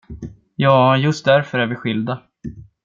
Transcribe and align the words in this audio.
Ja, 0.55 0.97
just 0.97 1.25
därför 1.25 1.59
är 1.59 1.67
vi 1.67 1.75
skilda. 1.75 2.23